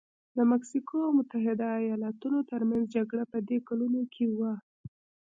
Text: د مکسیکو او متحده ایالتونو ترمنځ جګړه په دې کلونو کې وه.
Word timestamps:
د 0.37 0.39
مکسیکو 0.51 0.97
او 1.05 1.11
متحده 1.19 1.67
ایالتونو 1.83 2.39
ترمنځ 2.51 2.83
جګړه 2.95 3.23
په 3.31 3.37
دې 3.47 3.57
کلونو 3.67 4.01
کې 4.13 4.25
وه. 4.37 4.53